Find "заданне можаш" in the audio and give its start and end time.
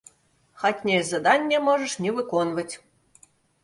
1.11-1.97